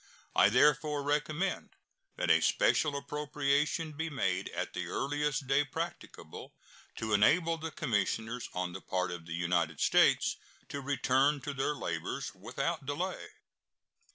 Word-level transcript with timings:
I 0.35 0.49
therefore 0.49 1.03
recommend 1.03 1.75
that 2.15 2.31
a 2.31 2.41
special 2.41 2.97
appropriation 2.97 3.91
be 3.91 4.09
made 4.09 4.49
at 4.49 4.73
the 4.73 4.87
earliest 4.87 5.45
day 5.45 5.63
practicable, 5.63 6.55
to 6.95 7.13
enable 7.13 7.59
the 7.59 7.69
commissioners 7.69 8.49
on 8.51 8.73
the 8.73 8.81
part 8.81 9.11
of 9.11 9.27
the 9.27 9.35
United 9.35 9.79
States 9.79 10.37
to 10.69 10.81
return 10.81 11.39
to 11.41 11.53
their 11.53 11.75
labors 11.75 12.33
without 12.33 12.83
delay. 12.87 13.27